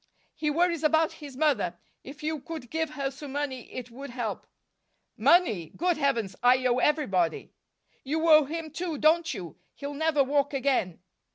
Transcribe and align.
"He 0.33 0.49
worries 0.49 0.81
about 0.81 1.11
his 1.21 1.37
mother. 1.37 1.77
If 2.03 2.23
you 2.23 2.39
could 2.39 2.71
give 2.71 2.89
her 2.95 3.11
some 3.11 3.33
money, 3.33 3.71
it 3.71 3.91
would 3.91 4.09
help." 4.09 4.47
"Money! 5.15 5.73
Good 5.77 5.97
Heavens 5.97 6.35
I 6.41 6.65
owe 6.65 6.79
everybody." 6.79 7.51
"You 8.03 8.27
owe 8.27 8.45
him 8.45 8.71
too, 8.71 8.97
don't 8.97 9.31
you? 9.31 9.57
He'll 9.75 9.93
never 9.93 10.23
walk 10.23 10.55
again." 10.55 11.01